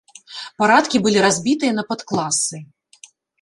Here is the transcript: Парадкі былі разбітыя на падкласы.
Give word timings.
Парадкі 0.61 1.01
былі 1.05 1.19
разбітыя 1.25 1.75
на 1.81 1.85
падкласы. 1.91 2.63